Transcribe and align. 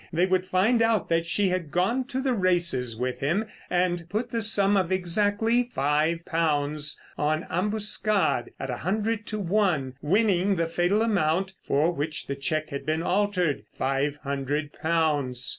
They 0.11 0.25
would 0.25 0.47
find 0.47 0.81
out 0.81 1.09
that 1.09 1.27
she 1.27 1.49
had 1.49 1.69
gone 1.69 2.05
to 2.05 2.21
the 2.21 2.33
races 2.33 2.97
with 2.99 3.19
him 3.19 3.45
and 3.69 4.03
put 4.09 4.31
the 4.31 4.41
sum 4.41 4.75
of 4.75 4.91
exactly 4.91 5.61
five 5.75 6.25
pounds 6.25 6.99
on 7.19 7.45
Ambuscade 7.51 8.49
at 8.59 8.71
a 8.71 8.77
hundred 8.77 9.27
to 9.27 9.37
one, 9.37 9.93
winning 10.01 10.55
the 10.55 10.65
fatal 10.65 11.03
amount 11.03 11.53
for 11.61 11.91
which 11.91 12.25
the 12.25 12.35
cheque 12.35 12.69
had 12.71 12.83
been 12.83 13.03
altered—five 13.03 14.15
hundred 14.23 14.73
pounds. 14.73 15.39